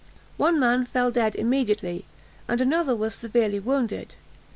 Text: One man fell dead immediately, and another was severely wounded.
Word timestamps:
One 0.37 0.59
man 0.59 0.87
fell 0.87 1.11
dead 1.11 1.35
immediately, 1.35 2.05
and 2.47 2.59
another 2.59 2.95
was 2.95 3.13
severely 3.13 3.59
wounded. 3.59 4.15